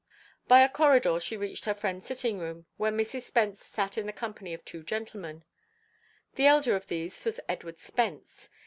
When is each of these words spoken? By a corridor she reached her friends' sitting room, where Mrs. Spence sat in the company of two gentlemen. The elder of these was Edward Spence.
By 0.47 0.61
a 0.63 0.67
corridor 0.67 1.19
she 1.19 1.37
reached 1.37 1.65
her 1.65 1.75
friends' 1.75 2.07
sitting 2.07 2.39
room, 2.39 2.65
where 2.77 2.91
Mrs. 2.91 3.21
Spence 3.21 3.63
sat 3.63 3.99
in 3.99 4.07
the 4.07 4.11
company 4.11 4.51
of 4.51 4.65
two 4.65 4.81
gentlemen. 4.81 5.43
The 6.33 6.47
elder 6.47 6.75
of 6.75 6.87
these 6.87 7.23
was 7.23 7.39
Edward 7.47 7.77
Spence. 7.77 8.49